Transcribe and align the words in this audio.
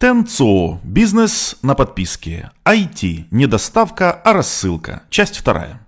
Тенцо. 0.00 0.78
Бизнес 0.84 1.56
на 1.62 1.74
подписке. 1.74 2.52
IT. 2.64 3.24
Не 3.32 3.48
доставка, 3.48 4.12
а 4.12 4.32
рассылка. 4.32 5.02
Часть 5.10 5.36
вторая. 5.36 5.87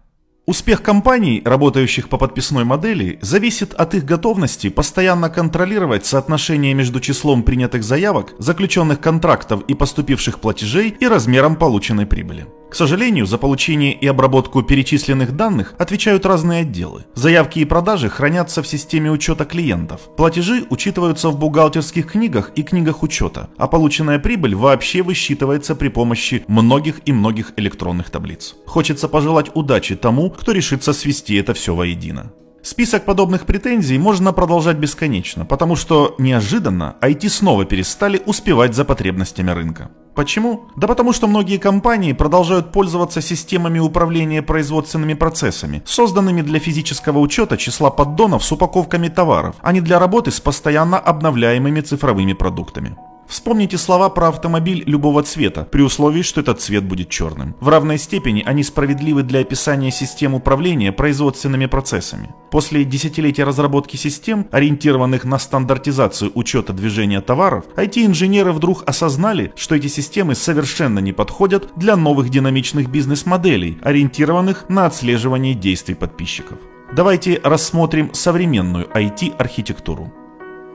Успех 0.51 0.83
компаний, 0.83 1.43
работающих 1.45 2.09
по 2.09 2.19
подписной 2.19 2.65
модели, 2.65 3.21
зависит 3.23 3.73
от 3.73 3.95
их 3.95 4.05
готовности 4.05 4.69
постоянно 4.69 5.31
контролировать 5.31 6.07
соотношение 6.07 6.75
между 6.75 6.99
числом 6.99 7.45
принятых 7.45 7.85
заявок, 7.85 8.35
заключенных 8.39 9.01
контрактов 9.01 9.63
и 9.69 9.75
поступивших 9.75 10.41
платежей 10.41 10.89
и 10.89 11.07
размером 11.07 11.55
полученной 11.55 12.05
прибыли. 12.05 12.49
К 12.71 12.77
сожалению, 12.77 13.27
за 13.27 13.37
получение 13.37 13.93
и 13.93 14.07
обработку 14.07 14.63
перечисленных 14.63 15.35
данных 15.35 15.75
отвечают 15.77 16.25
разные 16.25 16.61
отделы. 16.61 17.05
Заявки 17.15 17.59
и 17.59 17.65
продажи 17.65 18.09
хранятся 18.09 18.63
в 18.63 18.67
системе 18.67 19.11
учета 19.11 19.45
клиентов. 19.45 20.03
Платежи 20.17 20.65
учитываются 20.71 21.31
в 21.31 21.39
бухгалтерских 21.39 22.13
книгах 22.13 22.53
и 22.55 22.63
книгах 22.63 23.03
учета, 23.03 23.51
а 23.57 23.67
полученная 23.67 24.21
прибыль 24.21 24.55
вообще 24.55 25.03
высчитывается 25.03 25.75
при 25.75 25.89
помощи 25.89 26.45
многих 26.47 27.01
и 27.07 27.13
многих 27.13 27.55
электронных 27.57 28.09
таблиц. 28.11 28.55
Хочется 28.67 29.09
пожелать 29.09 29.51
удачи 29.55 29.97
тому, 29.97 30.37
кто 30.41 30.53
решится 30.53 30.93
свести 30.93 31.35
это 31.35 31.55
все 31.55 31.75
воедино. 31.75 32.33
Список 32.63 33.05
подобных 33.05 33.47
претензий 33.47 33.99
можно 33.99 34.33
продолжать 34.33 34.77
бесконечно, 34.77 35.47
потому 35.47 35.77
что 35.77 36.15
неожиданно 36.19 36.97
IT 37.01 37.29
снова 37.29 37.65
перестали 37.65 38.23
успевать 38.27 38.75
за 38.75 38.85
потребностями 38.85 39.51
рынка. 39.51 39.91
Почему? 40.15 40.67
Да 40.77 40.87
потому 40.87 41.13
что 41.13 41.27
многие 41.27 41.57
компании 41.57 42.13
продолжают 42.13 42.73
пользоваться 42.73 43.23
системами 43.23 43.79
управления 43.79 44.43
производственными 44.43 45.15
процессами, 45.15 45.83
созданными 45.87 46.43
для 46.43 46.59
физического 46.59 47.19
учета 47.19 47.57
числа 47.57 47.91
поддонов 47.91 48.45
с 48.45 48.53
упаковками 48.53 49.09
товаров, 49.09 49.57
а 49.63 49.73
не 49.73 49.81
для 49.81 49.99
работы 49.99 50.31
с 50.31 50.41
постоянно 50.41 50.99
обновляемыми 50.99 51.81
цифровыми 51.81 52.35
продуктами. 52.35 52.97
Вспомните 53.31 53.79
слова 53.79 54.09
про 54.09 54.29
автомобиль 54.29 54.83
любого 54.87 55.23
цвета, 55.23 55.63
при 55.63 55.83
условии, 55.83 56.23
что 56.23 56.41
этот 56.41 56.61
цвет 56.61 56.83
будет 56.83 57.11
черным. 57.11 57.55
В 57.61 57.69
равной 57.69 57.97
степени 57.97 58.43
они 58.45 58.65
справедливы 58.65 59.23
для 59.23 59.39
описания 59.39 59.93
систем 59.93 60.35
управления 60.35 60.91
производственными 60.91 61.67
процессами. 61.67 62.35
После 62.51 62.85
десятилетия 62.85 63.45
разработки 63.45 63.95
систем, 63.95 64.49
ориентированных 64.51 65.25
на 65.25 65.39
стандартизацию 65.39 66.33
учета 66.35 66.73
движения 66.73 67.21
товаров, 67.21 67.67
IT-инженеры 67.77 68.51
вдруг 68.51 68.83
осознали, 68.85 69.53
что 69.55 69.77
эти 69.77 69.87
системы 69.87 70.35
совершенно 70.35 70.99
не 70.99 71.13
подходят 71.13 71.69
для 71.77 71.95
новых 71.95 72.31
динамичных 72.31 72.91
бизнес-моделей, 72.91 73.79
ориентированных 73.83 74.69
на 74.69 74.87
отслеживание 74.87 75.55
действий 75.55 75.95
подписчиков. 75.95 76.59
Давайте 76.93 77.41
рассмотрим 77.45 78.13
современную 78.13 78.89
IT-архитектуру. 78.93 80.13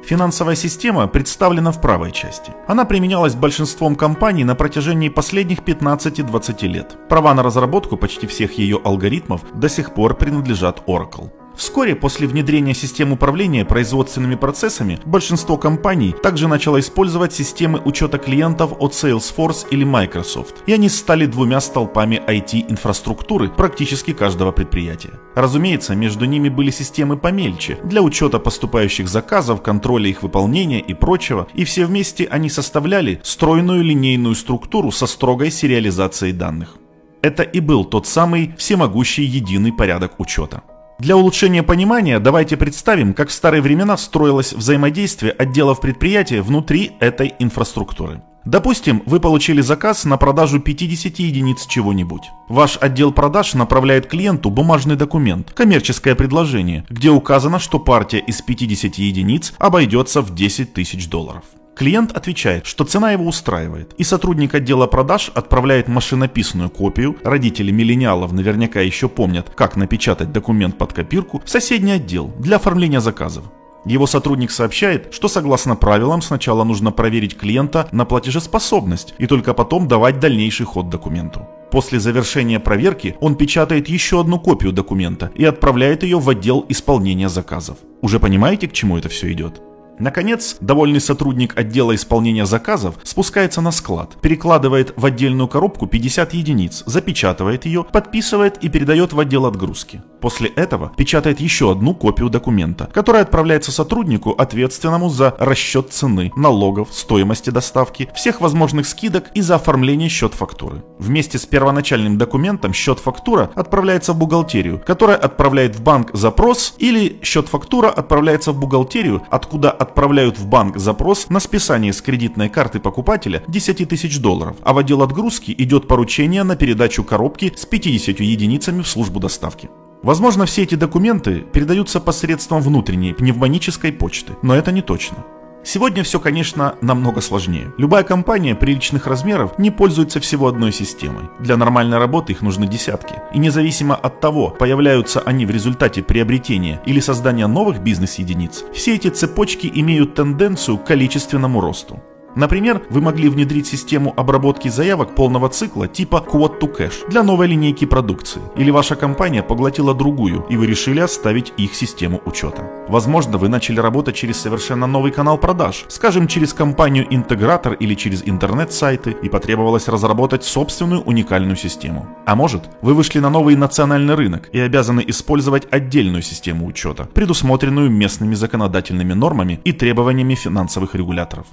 Финансовая 0.06 0.56
система 0.56 1.08
представлена 1.08 1.72
в 1.72 1.82
правой 1.82 2.12
части. 2.12 2.52
Она 2.68 2.86
применялась 2.86 3.34
большинством 3.34 3.96
компаний 3.96 4.44
на 4.44 4.54
протяжении 4.54 5.10
последних 5.10 5.62
15-20 5.62 6.68
лет. 6.68 6.96
Права 7.10 7.34
на 7.34 7.42
разработку 7.42 7.98
почти 7.98 8.28
всех 8.28 8.60
ее 8.60 8.80
алгоритмов 8.84 9.42
до 9.60 9.68
сих 9.68 9.96
пор 9.96 10.16
принадлежат 10.16 10.84
Oracle. 10.86 11.32
Вскоре 11.56 11.96
после 11.96 12.28
внедрения 12.28 12.74
систем 12.74 13.14
управления 13.14 13.64
производственными 13.64 14.36
процессами 14.36 15.00
большинство 15.06 15.58
компаний 15.58 16.14
также 16.22 16.48
начало 16.48 16.80
использовать 16.80 17.34
системы 17.34 17.82
учета 17.84 18.18
клиентов 18.18 18.74
от 18.80 18.92
Salesforce 18.92 19.68
или 19.72 19.84
Microsoft, 19.84 20.56
и 20.66 20.74
они 20.74 20.90
стали 20.90 21.26
двумя 21.26 21.62
столпами 21.62 22.22
IT-инфраструктуры 22.28 23.50
практически 23.50 24.14
каждого 24.14 24.52
предприятия. 24.52 25.12
Разумеется, 25.36 25.96
между 25.96 26.26
ними 26.26 26.50
были 26.50 26.72
системы 26.72 27.18
помельче 27.18 27.78
для 27.84 28.02
учета 28.02 28.40
поступающих 28.40 29.08
заказов, 29.08 29.62
контроля 29.62 30.10
их 30.10 30.24
выполнения 30.24 30.82
и 30.82 30.94
прочего, 30.94 31.48
и 31.54 31.64
все 31.64 31.86
вместе 31.86 32.26
они 32.26 32.50
составляли 32.50 33.22
стройную 33.24 33.84
линейную 33.84 34.36
структуру 34.36 34.92
со 34.92 35.08
строгой 35.08 35.52
сериализацией 35.52 36.34
данных. 36.34 36.78
Это 37.22 37.44
и 37.44 37.60
был 37.60 37.86
тот 37.86 38.06
самый 38.06 38.54
всемогущий 38.58 39.24
единый 39.24 39.74
порядок 39.74 40.20
учета. 40.20 40.62
Для 40.98 41.18
улучшения 41.18 41.62
понимания 41.62 42.20
давайте 42.20 42.56
представим, 42.56 43.14
как 43.14 43.28
в 43.28 43.34
старые 43.34 43.62
времена 43.62 43.98
строилось 43.98 44.54
взаимодействие 44.54 45.34
отделов 45.34 45.82
предприятия 45.82 46.42
внутри 46.42 46.94
этой 47.02 47.34
инфраструктуры. 47.38 48.22
Допустим, 48.46 49.04
вы 49.06 49.20
получили 49.20 49.60
заказ 49.62 50.06
на 50.06 50.18
продажу 50.18 50.60
50 50.60 51.20
единиц 51.20 51.66
чего-нибудь. 51.66 52.30
Ваш 52.48 52.78
отдел 52.80 53.12
продаж 53.12 53.56
направляет 53.56 54.08
клиенту 54.08 54.50
бумажный 54.50 54.96
документ, 54.96 55.52
коммерческое 55.52 56.16
предложение, 56.16 56.86
где 56.90 57.10
указано, 57.10 57.60
что 57.60 57.80
партия 57.80 58.20
из 58.20 58.42
50 58.42 58.96
единиц 58.96 59.54
обойдется 59.58 60.22
в 60.22 60.34
10 60.34 60.74
тысяч 60.74 61.10
долларов. 61.10 61.44
Клиент 61.76 62.16
отвечает, 62.16 62.66
что 62.66 62.86
цена 62.86 63.12
его 63.12 63.26
устраивает, 63.26 63.94
и 63.98 64.06
сотрудник 64.06 64.56
отдела 64.56 64.88
продаж 64.88 65.30
отправляет 65.36 65.90
машинописную 65.90 66.70
копию, 66.70 67.18
родители 67.22 67.70
миллениалов 67.70 68.32
наверняка 68.32 68.80
еще 68.80 69.10
помнят, 69.10 69.50
как 69.56 69.76
напечатать 69.76 70.32
документ 70.32 70.78
под 70.78 70.94
копирку, 70.94 71.42
в 71.44 71.50
соседний 71.50 71.92
отдел 71.92 72.32
для 72.40 72.56
оформления 72.56 73.02
заказов. 73.02 73.44
Его 73.86 74.08
сотрудник 74.08 74.52
сообщает, 74.52 75.14
что 75.14 75.28
согласно 75.28 75.76
правилам 75.76 76.22
сначала 76.22 76.64
нужно 76.64 76.92
проверить 76.92 77.38
клиента 77.38 77.90
на 77.92 78.06
платежеспособность 78.06 79.14
и 79.18 79.28
только 79.28 79.54
потом 79.54 79.90
давать 79.90 80.20
дальнейший 80.22 80.66
ход 80.66 80.90
документу. 80.90 81.46
После 81.72 82.00
завершения 82.00 82.62
проверки 82.62 83.18
он 83.20 83.36
печатает 83.36 83.90
еще 83.90 84.22
одну 84.22 84.40
копию 84.40 84.72
документа 84.72 85.30
и 85.36 85.44
отправляет 85.44 86.04
ее 86.04 86.20
в 86.20 86.30
отдел 86.30 86.66
исполнения 86.70 87.28
заказов. 87.28 87.78
Уже 88.02 88.20
понимаете, 88.20 88.70
к 88.70 88.74
чему 88.74 88.98
это 88.98 89.10
все 89.10 89.32
идет? 89.34 89.62
Наконец, 90.00 90.58
довольный 90.60 91.00
сотрудник 91.00 91.58
отдела 91.58 91.96
исполнения 91.96 92.46
заказов 92.46 92.96
спускается 93.04 93.62
на 93.62 93.72
склад, 93.72 94.18
перекладывает 94.22 94.94
в 94.96 95.06
отдельную 95.06 95.48
коробку 95.48 95.88
50 95.88 96.34
единиц, 96.34 96.84
запечатывает 96.86 97.66
ее, 97.66 97.84
подписывает 97.84 98.58
и 98.64 98.70
передает 98.70 99.14
в 99.14 99.20
отдел 99.20 99.46
отгрузки. 99.46 100.02
После 100.22 100.50
этого 100.50 100.92
печатает 100.98 101.40
еще 101.40 101.72
одну 101.72 101.94
копию 101.94 102.30
документа, 102.30 102.90
которая 102.94 103.22
отправляется 103.22 103.72
сотруднику, 103.72 104.32
ответственному 104.32 105.10
за 105.10 105.36
расчет 105.38 105.94
цены, 105.94 106.32
налогов, 106.36 106.90
стоимости 106.92 107.52
доставки, 107.52 108.10
всех 108.16 108.42
возможных 108.42 108.88
скидок 108.88 109.26
и 109.36 109.42
за 109.42 109.56
оформление 109.56 110.10
счет-фактуры. 110.10 110.84
Вместе 110.98 111.38
с 111.38 111.46
первоначальным 111.46 112.18
документом 112.18 112.74
счет-фактура 112.74 113.52
отправляется 113.56 114.14
в 114.14 114.18
бухгалтерию, 114.18 114.82
которая 114.86 115.18
отправляет 115.18 115.76
в 115.76 115.84
банк 115.84 116.10
запрос 116.14 116.74
или 116.80 117.20
счет-фактура 117.22 117.90
отправляется 117.90 118.52
в 118.52 118.60
бухгалтерию, 118.60 119.22
откуда 119.30 119.70
отправляют 119.86 120.38
в 120.38 120.48
банк 120.48 120.78
запрос 120.78 121.30
на 121.30 121.40
списание 121.40 121.94
с 121.94 122.02
кредитной 122.02 122.50
карты 122.50 122.80
покупателя 122.80 123.44
10 123.48 123.88
тысяч 123.88 124.20
долларов, 124.20 124.58
а 124.64 124.74
в 124.74 124.78
отдел 124.78 125.02
отгрузки 125.02 125.56
идет 125.58 125.88
поручение 125.88 126.44
на 126.44 126.56
передачу 126.56 127.04
коробки 127.04 127.54
с 127.56 127.66
50 127.66 128.20
единицами 128.20 128.82
в 128.82 128.88
службу 128.88 129.20
доставки. 129.20 129.70
Возможно, 130.04 130.46
все 130.46 130.64
эти 130.64 130.76
документы 130.76 131.44
передаются 131.54 132.00
посредством 132.00 132.62
внутренней 132.62 133.14
пневмонической 133.14 133.92
почты, 133.92 134.34
но 134.44 134.56
это 134.56 134.72
не 134.72 134.82
точно. 134.82 135.18
Сегодня 135.66 136.04
все, 136.04 136.20
конечно, 136.20 136.76
намного 136.82 137.22
сложнее. 137.22 137.74
Любая 137.78 138.04
компания 138.04 138.54
приличных 138.54 139.08
размеров 139.08 139.58
не 139.58 139.72
пользуется 139.72 140.20
всего 140.20 140.48
одной 140.48 140.72
системой. 140.72 141.24
Для 141.40 141.58
нормальной 141.58 141.98
работы 141.98 142.34
их 142.34 142.44
нужны 142.44 142.68
десятки. 142.68 143.16
И 143.34 143.40
независимо 143.40 143.96
от 143.96 144.20
того, 144.20 144.52
появляются 144.52 145.22
они 145.22 145.48
в 145.48 145.50
результате 145.50 146.04
приобретения 146.04 146.80
или 146.86 147.00
создания 147.00 147.48
новых 147.48 147.82
бизнес-единиц, 147.82 148.64
все 148.76 148.94
эти 148.94 149.08
цепочки 149.08 149.70
имеют 149.74 150.14
тенденцию 150.14 150.78
к 150.78 150.86
количественному 150.86 151.60
росту. 151.60 152.00
Например, 152.36 152.82
вы 152.90 153.02
могли 153.02 153.30
внедрить 153.30 153.68
систему 153.68 154.14
обработки 154.18 154.68
заявок 154.68 155.16
полного 155.16 155.48
цикла 155.50 155.88
типа 155.88 156.26
Quote 156.28 156.60
to 156.60 156.78
Cash 156.78 157.10
для 157.10 157.24
новой 157.24 157.48
линейки 157.48 157.86
продукции. 157.86 158.42
Или 158.58 158.72
ваша 158.72 158.96
компания 158.96 159.42
поглотила 159.42 159.94
другую, 159.94 160.46
и 160.50 160.58
вы 160.58 160.68
решили 160.68 161.00
оставить 161.00 161.54
их 161.58 161.74
систему 161.76 162.22
учета. 162.26 162.70
Возможно, 162.90 163.38
вы 163.38 163.48
начали 163.48 163.80
работать 163.80 164.16
через 164.16 164.38
совершенно 164.38 164.86
новый 164.86 165.12
канал 165.12 165.38
продаж, 165.38 165.86
скажем, 165.88 166.28
через 166.28 166.54
компанию-интегратор 166.54 167.74
или 167.74 167.96
через 167.96 168.24
интернет-сайты, 168.26 169.16
и 169.22 169.30
потребовалось 169.30 169.88
разработать 169.88 170.44
собственную 170.44 171.02
уникальную 171.02 171.56
систему. 171.56 172.06
А 172.26 172.36
может, 172.36 172.70
вы 172.82 172.94
вышли 172.94 173.20
на 173.20 173.30
новый 173.30 173.56
национальный 173.56 174.16
рынок 174.16 174.50
и 174.52 174.60
обязаны 174.60 175.04
использовать 175.08 175.68
отдельную 175.72 176.22
систему 176.22 176.66
учета, 176.66 177.08
предусмотренную 177.14 177.90
местными 177.90 178.36
законодательными 178.36 179.14
нормами 179.14 179.62
и 179.64 179.72
требованиями 179.72 180.36
финансовых 180.36 180.96
регуляторов. 180.96 181.46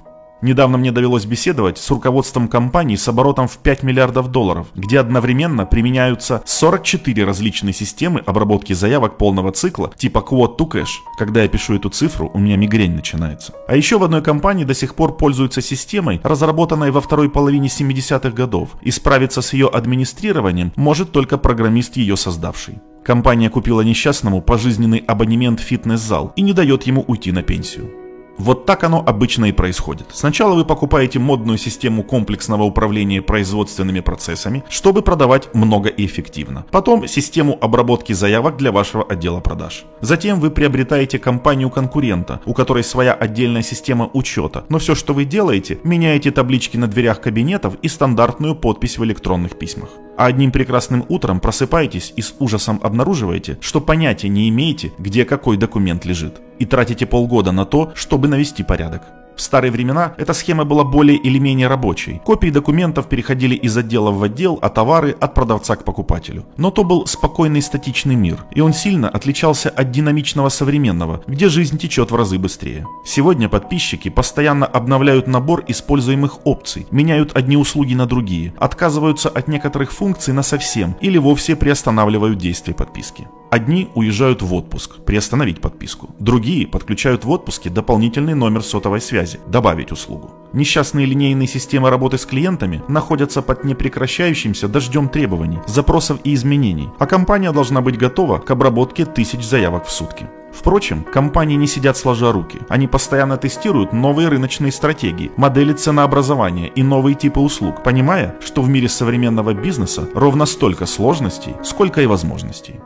Недавно 0.43 0.77
мне 0.77 0.91
довелось 0.91 1.25
беседовать 1.25 1.77
с 1.77 1.89
руководством 1.89 2.49
компании 2.49 2.97
с 2.97 3.07
оборотом 3.07 3.47
в 3.47 3.59
5 3.59 3.81
миллиардов 3.83 4.29
долларов, 4.29 4.67
где 4.75 4.99
одновременно 4.99 5.65
применяются 5.65 6.43
44 6.45 7.23
различные 7.23 7.71
системы 7.71 8.19
обработки 8.19 8.73
заявок 8.73 9.17
полного 9.17 9.53
цикла 9.53 9.93
типа 9.95 10.17
Quote 10.17 10.57
to 10.57 10.69
Cash. 10.69 10.89
Когда 11.17 11.43
я 11.43 11.47
пишу 11.47 11.75
эту 11.75 11.87
цифру, 11.87 12.29
у 12.33 12.39
меня 12.39 12.57
мигрень 12.57 12.93
начинается. 12.93 13.53
А 13.69 13.77
еще 13.77 13.97
в 13.97 14.03
одной 14.03 14.21
компании 14.21 14.65
до 14.65 14.73
сих 14.73 14.95
пор 14.95 15.15
пользуются 15.15 15.61
системой, 15.61 16.19
разработанной 16.23 16.91
во 16.91 16.99
второй 16.99 17.29
половине 17.29 17.69
70-х 17.69 18.31
годов, 18.31 18.71
и 18.81 18.91
справиться 18.91 19.41
с 19.41 19.53
ее 19.53 19.69
администрированием 19.69 20.73
может 20.75 21.13
только 21.13 21.37
программист 21.37 21.95
ее 21.95 22.17
создавший. 22.17 22.79
Компания 23.05 23.49
купила 23.49 23.79
несчастному 23.79 24.41
пожизненный 24.41 25.05
абонемент 25.07 25.61
в 25.61 25.63
фитнес-зал 25.63 26.33
и 26.35 26.41
не 26.41 26.51
дает 26.51 26.83
ему 26.83 27.05
уйти 27.07 27.31
на 27.31 27.43
пенсию. 27.43 28.02
Вот 28.37 28.65
так 28.65 28.83
оно 28.83 29.03
обычно 29.05 29.45
и 29.45 29.51
происходит. 29.51 30.07
Сначала 30.11 30.55
вы 30.55 30.65
покупаете 30.65 31.19
модную 31.19 31.57
систему 31.57 32.03
комплексного 32.03 32.63
управления 32.63 33.21
производственными 33.21 33.99
процессами, 33.99 34.63
чтобы 34.69 35.01
продавать 35.01 35.53
много 35.53 35.89
и 35.89 36.05
эффективно. 36.05 36.65
Потом 36.71 37.07
систему 37.07 37.57
обработки 37.61 38.13
заявок 38.13 38.57
для 38.57 38.71
вашего 38.71 39.03
отдела 39.03 39.39
продаж. 39.39 39.85
Затем 40.01 40.39
вы 40.39 40.49
приобретаете 40.49 41.19
компанию 41.19 41.69
конкурента, 41.69 42.41
у 42.45 42.53
которой 42.53 42.83
своя 42.83 43.13
отдельная 43.13 43.61
система 43.61 44.09
учета, 44.13 44.65
но 44.69 44.79
все, 44.79 44.95
что 44.95 45.13
вы 45.13 45.25
делаете, 45.25 45.79
меняете 45.83 46.31
таблички 46.31 46.77
на 46.77 46.87
дверях 46.87 47.21
кабинетов 47.21 47.75
и 47.81 47.87
стандартную 47.87 48.55
подпись 48.55 48.97
в 48.97 49.03
электронных 49.03 49.57
письмах. 49.57 49.89
А 50.15 50.25
одним 50.25 50.51
прекрасным 50.51 51.05
утром 51.09 51.39
просыпаетесь 51.39 52.13
и 52.15 52.21
с 52.21 52.35
ужасом 52.39 52.79
обнаруживаете, 52.83 53.57
что 53.61 53.81
понятия 53.81 54.29
не 54.29 54.47
имеете, 54.49 54.91
где 54.99 55.25
какой 55.25 55.57
документ 55.57 56.05
лежит. 56.05 56.41
И 56.59 56.65
тратите 56.65 57.05
полгода 57.05 57.51
на 57.51 57.65
то, 57.65 57.91
чтобы 57.95 58.27
навести 58.27 58.63
порядок. 58.63 59.01
В 59.35 59.41
старые 59.41 59.71
времена 59.71 60.13
эта 60.17 60.33
схема 60.33 60.65
была 60.65 60.83
более 60.83 61.17
или 61.17 61.39
менее 61.39 61.67
рабочей. 61.67 62.21
Копии 62.23 62.49
документов 62.49 63.07
переходили 63.07 63.55
из 63.55 63.75
отдела 63.75 64.11
в 64.11 64.21
отдел, 64.23 64.59
а 64.61 64.69
товары 64.69 65.15
от 65.19 65.33
продавца 65.33 65.75
к 65.75 65.83
покупателю. 65.83 66.45
Но 66.57 66.71
то 66.71 66.83
был 66.83 67.05
спокойный 67.07 67.61
статичный 67.61 68.15
мир, 68.15 68.45
и 68.51 68.61
он 68.61 68.73
сильно 68.73 69.09
отличался 69.09 69.69
от 69.69 69.91
динамичного 69.91 70.49
современного, 70.49 71.21
где 71.27 71.49
жизнь 71.49 71.77
течет 71.77 72.11
в 72.11 72.15
разы 72.15 72.37
быстрее. 72.37 72.85
Сегодня 73.05 73.49
подписчики 73.49 74.09
постоянно 74.09 74.65
обновляют 74.65 75.27
набор 75.27 75.63
используемых 75.67 76.45
опций, 76.45 76.87
меняют 76.91 77.35
одни 77.35 77.57
услуги 77.57 77.93
на 77.93 78.05
другие, 78.05 78.53
отказываются 78.57 79.29
от 79.29 79.47
некоторых 79.47 79.91
функций 79.91 80.33
на 80.33 80.43
совсем 80.43 80.95
или 81.01 81.17
вовсе 81.17 81.55
приостанавливают 81.55 82.37
действие 82.37 82.75
подписки. 82.75 83.27
Одни 83.53 83.87
уезжают 83.93 84.41
в 84.41 84.51
отпуск, 84.51 84.95
приостановить 85.05 85.61
подписку. 85.61 86.09
Другие 86.17 86.65
подключают 86.65 87.23
в 87.23 87.29
отпуске 87.29 87.69
дополнительный 87.69 88.33
номер 88.33 88.63
сотовой 88.63 88.99
связи, 88.99 89.39
добавить 89.45 89.91
услугу. 89.91 90.31
Несчастные 90.53 91.05
линейные 91.05 91.47
системы 91.47 91.91
работы 91.91 92.17
с 92.17 92.25
клиентами 92.25 92.81
находятся 92.87 93.43
под 93.43 93.63
непрекращающимся 93.63 94.67
дождем 94.67 95.07
требований, 95.07 95.59
запросов 95.67 96.17
и 96.23 96.33
изменений, 96.33 96.89
а 96.97 97.05
компания 97.05 97.51
должна 97.51 97.81
быть 97.81 97.95
готова 97.95 98.39
к 98.39 98.49
обработке 98.49 99.05
тысяч 99.05 99.43
заявок 99.43 99.85
в 99.85 99.91
сутки. 99.91 100.27
Впрочем, 100.51 101.03
компании 101.03 101.55
не 101.55 101.67
сидят 101.67 101.95
сложа 101.95 102.31
руки. 102.31 102.57
Они 102.69 102.87
постоянно 102.87 103.37
тестируют 103.37 103.93
новые 103.93 104.29
рыночные 104.29 104.71
стратегии, 104.71 105.31
модели 105.37 105.73
ценообразования 105.73 106.69
и 106.69 106.81
новые 106.81 107.13
типы 107.13 107.39
услуг, 107.39 107.83
понимая, 107.83 108.35
что 108.43 108.63
в 108.63 108.69
мире 108.69 108.89
современного 108.89 109.53
бизнеса 109.53 110.09
ровно 110.15 110.47
столько 110.47 110.87
сложностей, 110.87 111.53
сколько 111.63 112.01
и 112.01 112.07
возможностей. 112.07 112.79